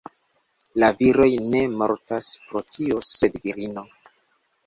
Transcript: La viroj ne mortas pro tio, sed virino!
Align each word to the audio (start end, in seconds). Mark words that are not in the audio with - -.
La 0.83 0.87
viroj 1.01 1.27
ne 1.51 1.61
mortas 1.81 2.29
pro 2.47 2.63
tio, 2.77 2.97
sed 3.11 3.37
virino! 3.45 3.87